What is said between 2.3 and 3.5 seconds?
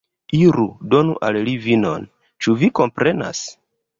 ĉu vi komprenas?